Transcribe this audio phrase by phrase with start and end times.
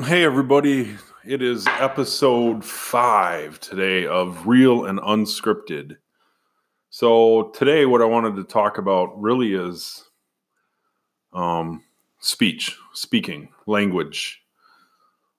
[0.00, 0.96] Hey, everybody.
[1.22, 5.98] It is episode five today of Real and Unscripted.
[6.88, 10.02] So, today, what I wanted to talk about really is
[11.34, 11.84] um,
[12.20, 14.40] speech, speaking, language,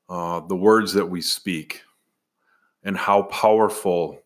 [0.08, 1.82] uh, the words that we speak,
[2.84, 4.20] and how powerful,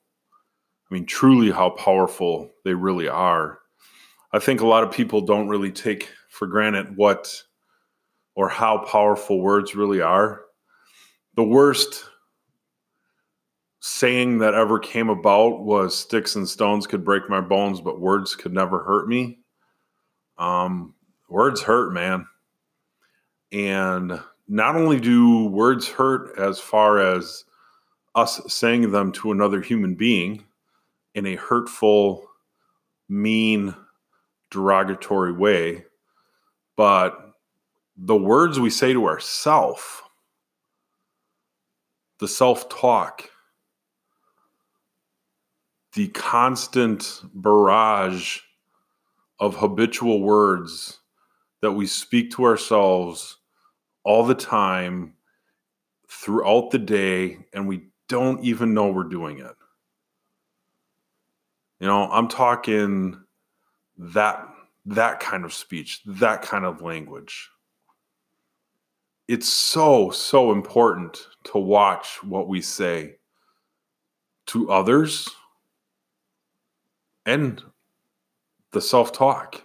[0.92, 3.60] I mean, truly how powerful they really are.
[4.34, 7.34] I think a lot of people don't really take for granted what
[8.38, 10.44] or how powerful words really are.
[11.36, 12.06] The worst
[13.80, 18.36] saying that ever came about was sticks and stones could break my bones, but words
[18.36, 19.40] could never hurt me.
[20.38, 20.94] Um,
[21.28, 22.28] words hurt, man.
[23.52, 27.44] And not only do words hurt as far as
[28.14, 30.46] us saying them to another human being
[31.16, 32.28] in a hurtful,
[33.10, 33.74] mean,
[34.52, 35.86] derogatory way,
[36.76, 37.27] but
[37.98, 40.04] the words we say to ourself,
[42.20, 43.30] the self talk,
[45.94, 48.40] the constant barrage
[49.40, 51.00] of habitual words
[51.62, 53.38] that we speak to ourselves
[54.04, 55.14] all the time
[56.08, 59.56] throughout the day, and we don't even know we're doing it.
[61.80, 63.20] You know, I'm talking
[63.98, 64.48] that
[64.86, 67.50] that kind of speech, that kind of language
[69.28, 73.18] it's so so important to watch what we say
[74.48, 75.30] to others
[77.26, 77.62] and
[78.72, 79.64] the self-talk.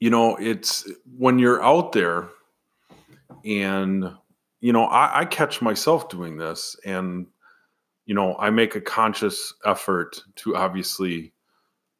[0.00, 2.28] You know it's when you're out there
[3.44, 4.10] and
[4.60, 7.26] you know I, I, catch myself doing this and
[8.04, 11.32] you know i make a conscious effort to obviously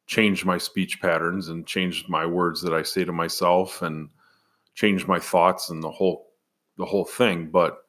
[0.05, 4.09] change my speech patterns and change my words that i say to myself and
[4.77, 6.27] change my thoughts and the whole
[6.77, 7.79] the whole thing but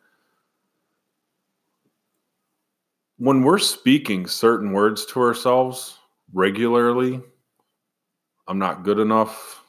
[3.19, 5.99] when we're speaking certain words to ourselves
[6.33, 7.21] regularly
[8.49, 9.63] i'm not good enough.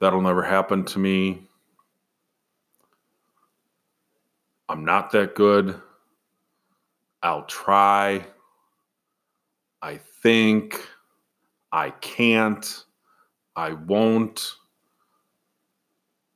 [0.00, 1.48] That'll never happen to me.
[4.68, 5.80] I'm not that good.
[7.22, 8.26] I'll try.
[9.80, 10.86] I think.
[11.72, 12.84] I can't.
[13.54, 14.54] I won't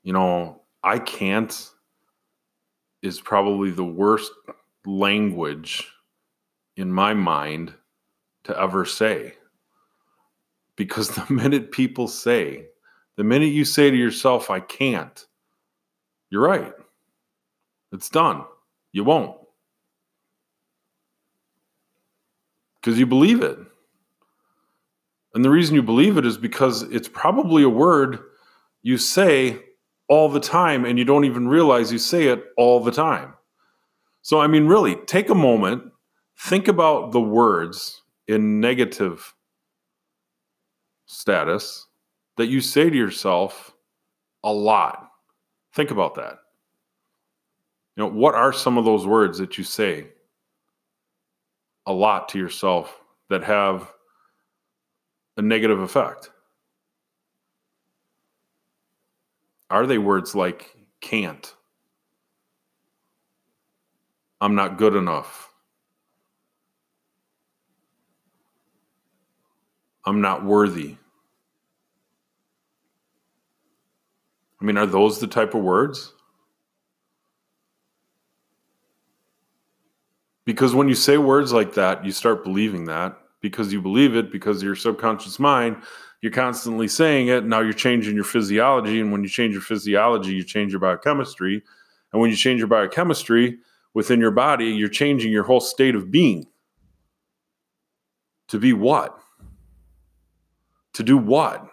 [0.03, 1.71] you know, I can't
[3.03, 4.33] is probably the worst
[4.85, 5.89] language
[6.77, 7.75] in my mind
[8.45, 9.35] to ever say.
[10.77, 12.67] Because the minute people say,
[13.17, 15.27] the minute you say to yourself, I can't,
[16.31, 16.73] you're right.
[17.93, 18.45] It's done.
[18.93, 19.37] You won't.
[22.81, 23.59] Because you believe it.
[25.35, 28.21] And the reason you believe it is because it's probably a word
[28.83, 29.61] you say
[30.11, 33.33] all the time and you don't even realize you say it all the time.
[34.23, 35.85] So, I mean, really, take a moment,
[36.37, 39.35] think about the words in negative
[41.07, 41.87] status
[42.37, 43.73] that you say to yourself
[44.43, 45.09] a lot.
[45.75, 46.39] Think about that.
[47.97, 50.09] You know, what are some of those words that you say
[51.87, 53.93] a lot to yourself that have
[55.37, 56.31] a negative effect?
[59.71, 61.55] Are they words like can't?
[64.41, 65.53] I'm not good enough.
[70.05, 70.97] I'm not worthy.
[74.61, 76.13] I mean, are those the type of words?
[80.45, 84.31] Because when you say words like that, you start believing that because you believe it
[84.31, 85.83] because your subconscious mind
[86.21, 87.45] you're constantly saying it.
[87.45, 89.01] Now you're changing your physiology.
[89.01, 91.63] And when you change your physiology, you change your biochemistry.
[92.13, 93.59] And when you change your biochemistry
[93.95, 96.47] within your body, you're changing your whole state of being.
[98.49, 99.19] To be what?
[100.95, 101.67] To do what?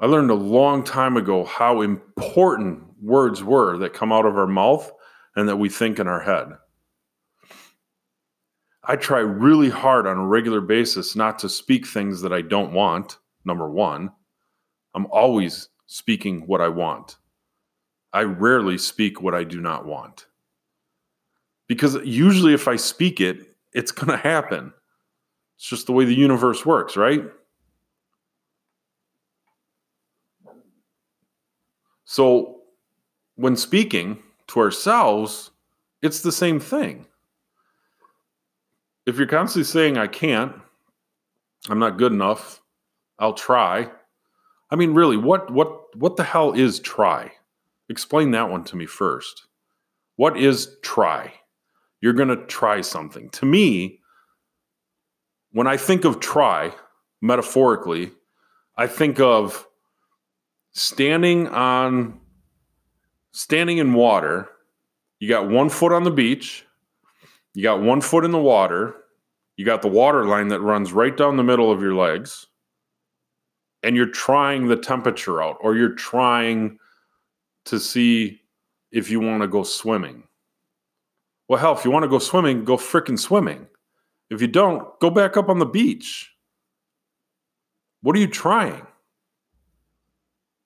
[0.00, 4.46] I learned a long time ago how important words were that come out of our
[4.46, 4.90] mouth
[5.36, 6.48] and that we think in our head.
[8.90, 12.72] I try really hard on a regular basis not to speak things that I don't
[12.72, 13.18] want.
[13.44, 14.10] Number one,
[14.96, 17.16] I'm always speaking what I want.
[18.12, 20.26] I rarely speak what I do not want.
[21.68, 24.72] Because usually, if I speak it, it's going to happen.
[25.54, 27.22] It's just the way the universe works, right?
[32.06, 32.62] So,
[33.36, 35.52] when speaking to ourselves,
[36.02, 37.06] it's the same thing
[39.10, 40.54] if you're constantly saying I can't,
[41.68, 42.62] I'm not good enough,
[43.18, 43.90] I'll try,
[44.70, 47.32] I mean, really, what what what the hell is try?
[47.88, 49.46] Explain that one to me first.
[50.16, 51.32] What is try?
[52.00, 53.30] You're going to try something.
[53.30, 54.00] To me,
[55.52, 56.72] when I think of try,
[57.20, 58.12] metaphorically,
[58.76, 59.66] I think of
[60.72, 62.20] standing on
[63.32, 64.48] standing in water.
[65.18, 66.64] You got one foot on the beach,
[67.52, 68.94] you got one foot in the water,
[69.60, 72.46] you got the water line that runs right down the middle of your legs,
[73.82, 76.78] and you're trying the temperature out, or you're trying
[77.66, 78.40] to see
[78.90, 80.22] if you want to go swimming.
[81.46, 83.66] Well, hell, if you want to go swimming, go fricking swimming.
[84.30, 86.30] If you don't, go back up on the beach.
[88.00, 88.86] What are you trying?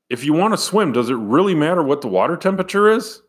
[0.08, 3.22] If you want to swim, does it really matter what the water temperature is?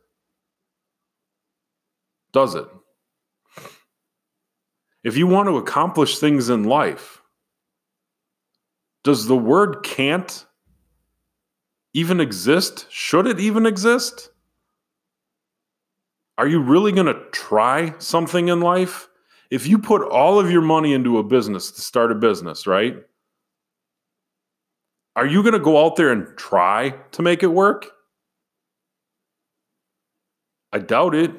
[2.33, 2.67] Does it?
[5.05, 7.21] If you want to accomplish things in life,
[9.03, 10.45] does the word can't
[11.93, 12.87] even exist?
[12.89, 14.31] Should it even exist?
[16.39, 19.07] Are you really going to try something in life?
[19.51, 22.97] If you put all of your money into a business to start a business, right?
[25.15, 27.91] Are you going to go out there and try to make it work?
[30.73, 31.31] I doubt it.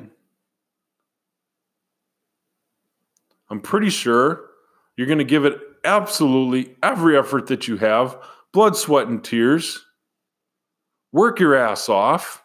[3.56, 4.50] I'm pretty sure
[4.98, 8.18] you're going to give it absolutely every effort that you have
[8.52, 9.82] blood, sweat, and tears.
[11.10, 12.44] Work your ass off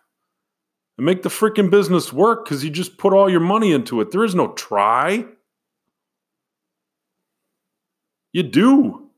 [0.97, 4.11] and make the freaking business work because you just put all your money into it.
[4.11, 5.25] There is no try.
[8.31, 9.09] You do.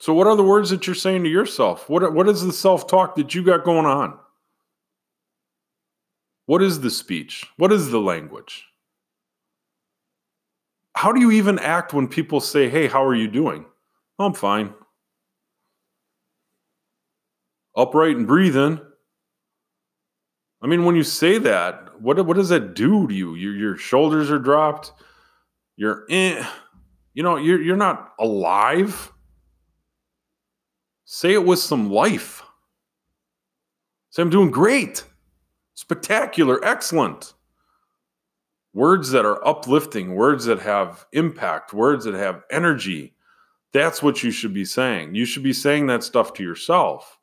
[0.00, 1.90] So, what are the words that you're saying to yourself?
[1.90, 4.18] What, what is the self talk that you got going on?
[6.46, 7.46] What is the speech?
[7.56, 8.64] What is the language?
[10.94, 13.64] How do you even act when people say, Hey, how are you doing?
[14.18, 14.74] Oh, I'm fine.
[17.76, 18.80] Upright and breathing.
[20.60, 23.34] I mean, when you say that, what, what does that do to you?
[23.34, 24.92] Your, your shoulders are dropped.
[25.76, 26.44] You're in,
[27.14, 29.10] you know, you're, you're not alive.
[31.04, 32.42] Say it with some life.
[34.10, 35.04] Say, I'm doing great,
[35.82, 37.34] spectacular, excellent.
[38.72, 43.14] Words that are uplifting, words that have impact, words that have energy.
[43.72, 45.14] That's what you should be saying.
[45.14, 47.18] You should be saying that stuff to yourself.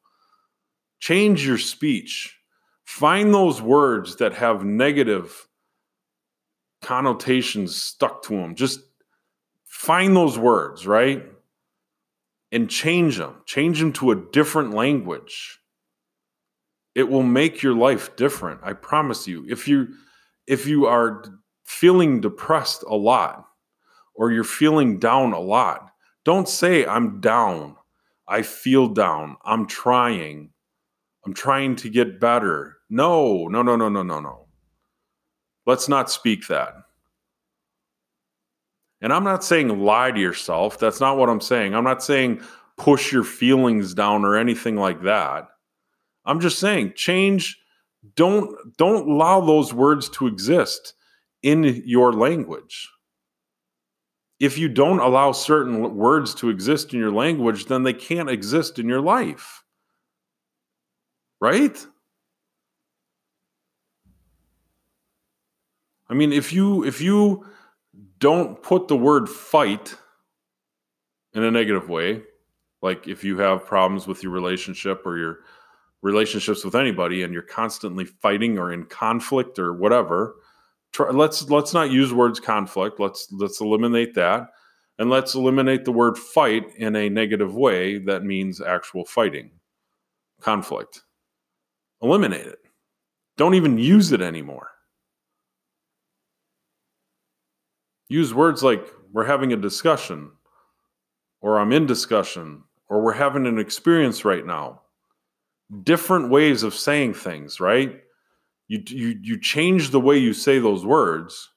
[1.00, 2.38] Change your speech.
[2.84, 5.48] Find those words that have negative
[6.82, 8.56] connotations stuck to them.
[8.56, 8.82] Just
[9.66, 11.24] find those words, right?
[12.52, 15.60] and change them, change them to a different language.
[16.96, 18.62] It will make your life different.
[18.64, 19.46] I promise you.
[19.48, 19.90] If you
[20.48, 21.24] if you are
[21.64, 23.46] feeling depressed a lot
[24.16, 25.92] or you're feeling down a lot,
[26.26, 27.76] don't say I'm down.
[28.28, 29.38] I feel down.
[29.46, 30.52] I'm trying.
[31.26, 32.78] I'm trying to get better.
[32.90, 34.48] No, no, no, no, no, no, no.
[35.66, 36.74] Let's not speak that.
[39.02, 40.78] And I'm not saying lie to yourself.
[40.80, 41.74] That's not what I'm saying.
[41.74, 42.42] I'm not saying
[42.78, 45.48] push your feelings down or anything like that.
[46.30, 47.58] I'm just saying change
[48.16, 50.94] don't don't allow those words to exist
[51.44, 52.90] in your language.
[54.40, 58.80] If you don't allow certain words to exist in your language, then they can't exist
[58.80, 59.64] in your life.
[61.42, 61.86] Right?
[66.10, 67.46] I mean, if you if you
[68.20, 69.96] don't put the word fight
[71.34, 72.24] in a negative way.
[72.82, 75.40] Like if you have problems with your relationship or your
[76.02, 80.36] relationships with anybody and you're constantly fighting or in conflict or whatever,
[80.92, 83.00] try, let's let's not use words conflict.
[83.00, 84.50] Let's let's eliminate that
[84.98, 89.52] and let's eliminate the word fight in a negative way that means actual fighting,
[90.42, 91.04] conflict.
[92.02, 92.60] Eliminate it.
[93.38, 94.70] Don't even use it anymore.
[98.10, 100.32] use words like we're having a discussion,
[101.42, 104.82] or I'm in discussion, or we're having an experience right now.
[105.84, 108.00] Different ways of saying things, right?
[108.68, 111.50] You, you, you change the way you say those words,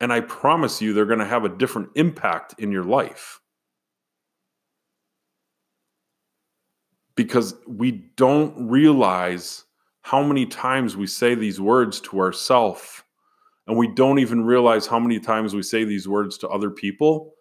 [0.00, 3.40] and I promise you they're going to have a different impact in your life.
[7.14, 9.64] Because we don't realize
[10.02, 13.02] how many times we say these words to ourselves
[13.68, 17.34] and we don't even realize how many times we say these words to other people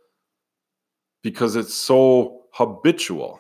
[1.24, 3.40] because it's so habitual.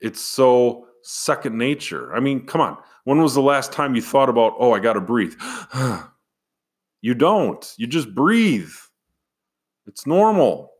[0.00, 2.14] It's so second nature.
[2.14, 2.76] I mean, come on.
[3.04, 5.34] When was the last time you thought about, oh, I got to breathe?
[7.00, 7.72] you don't.
[7.76, 8.72] You just breathe.
[9.86, 10.70] It's normal.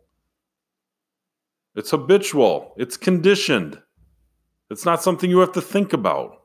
[1.76, 3.80] It's habitual, it's conditioned.
[4.70, 6.36] It's not something you have to think about.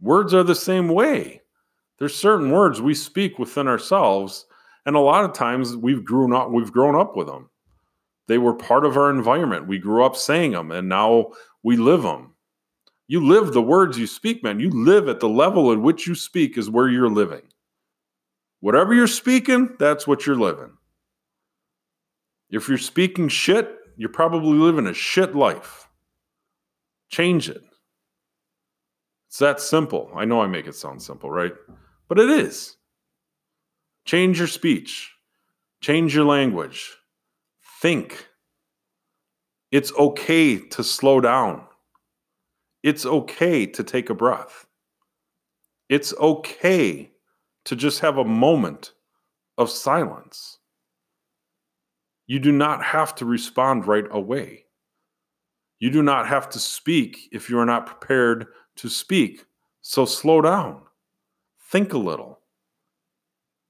[0.00, 1.42] Words are the same way.
[1.98, 4.46] There's certain words we speak within ourselves,
[4.84, 7.50] and a lot of times we've grown up we've grown up with them.
[8.26, 9.68] They were part of our environment.
[9.68, 12.31] We grew up saying them, and now we live them.
[13.12, 14.58] You live the words you speak, man.
[14.58, 17.42] You live at the level at which you speak is where you're living.
[18.60, 20.78] Whatever you're speaking, that's what you're living.
[22.48, 25.90] If you're speaking shit, you're probably living a shit life.
[27.10, 27.60] Change it.
[29.28, 30.10] It's that simple.
[30.16, 31.52] I know I make it sound simple, right?
[32.08, 32.76] But it is.
[34.06, 35.12] Change your speech,
[35.82, 36.96] change your language,
[37.82, 38.26] think.
[39.70, 41.66] It's okay to slow down.
[42.82, 44.66] It's okay to take a breath.
[45.88, 47.12] It's okay
[47.64, 48.92] to just have a moment
[49.58, 50.58] of silence.
[52.26, 54.64] You do not have to respond right away.
[55.78, 58.46] You do not have to speak if you are not prepared
[58.76, 59.44] to speak.
[59.82, 60.82] So slow down.
[61.70, 62.40] Think a little.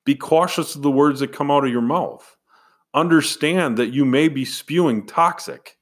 [0.04, 2.37] Be cautious of the words that come out of your mouth.
[2.95, 5.78] Understand that you may be spewing toxic.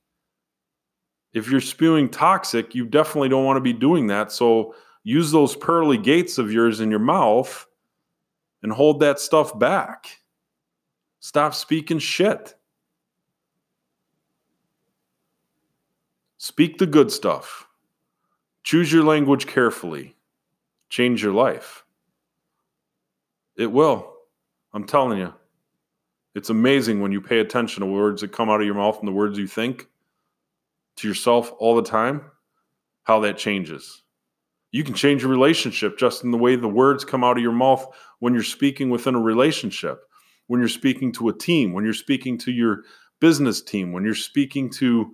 [1.32, 4.32] If you're spewing toxic, you definitely don't want to be doing that.
[4.32, 7.66] So use those pearly gates of yours in your mouth
[8.62, 10.18] and hold that stuff back.
[11.20, 12.54] Stop speaking shit.
[16.38, 17.68] Speak the good stuff.
[18.62, 20.16] Choose your language carefully.
[20.88, 21.84] Change your life.
[23.56, 24.14] It will.
[24.72, 25.34] I'm telling you.
[26.34, 29.08] It's amazing when you pay attention to words that come out of your mouth and
[29.08, 29.88] the words you think
[31.00, 32.22] to yourself all the time,
[33.04, 34.02] how that changes.
[34.72, 37.52] You can change your relationship just in the way the words come out of your
[37.52, 37.86] mouth
[38.20, 40.00] when you're speaking within a relationship,
[40.46, 42.84] when you're speaking to a team, when you're speaking to your
[43.20, 45.12] business team, when you're speaking to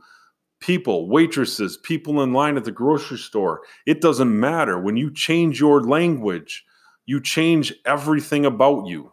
[0.61, 3.62] people, waitresses, people in line at the grocery store.
[3.87, 4.81] It doesn't matter.
[4.81, 6.64] When you change your language,
[7.05, 9.12] you change everything about you.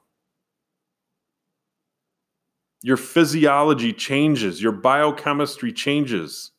[2.81, 6.51] Your physiology changes, your biochemistry changes.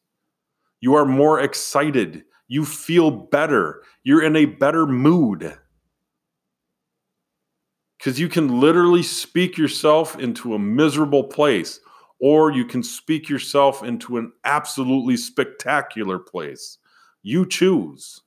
[0.85, 2.25] You are more excited.
[2.47, 3.83] You feel better.
[4.03, 5.57] You're in a better mood.
[7.97, 11.81] Because you can literally speak yourself into a miserable place
[12.21, 16.77] or you can speak yourself into an absolutely spectacular place.
[17.23, 18.21] You choose.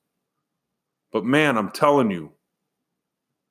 [1.11, 2.31] But man, I'm telling you,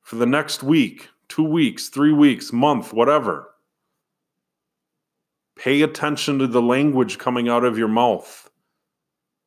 [0.02, 3.50] for the next week, two weeks, three weeks, month, whatever,
[5.54, 8.50] pay attention to the language coming out of your mouth.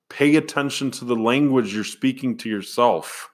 [0.10, 3.30] Pay attention to the language you're speaking to yourself.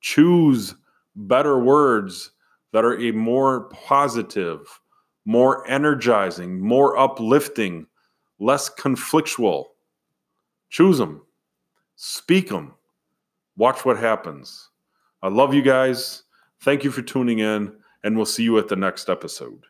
[0.00, 0.74] Choose
[1.16, 2.30] better words
[2.72, 4.80] that are a more positive,
[5.24, 7.86] more energizing, more uplifting,
[8.38, 9.66] less conflictual.
[10.70, 11.22] Choose them,
[11.96, 12.74] speak them,
[13.56, 14.70] watch what happens.
[15.22, 16.24] I love you guys.
[16.60, 19.64] Thank you for tuning in, and we'll see you at the next episode.